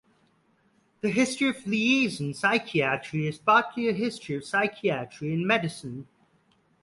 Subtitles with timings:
[1.01, 6.07] The history of liaison psychiatry is partly a history of psychiatry and medicine.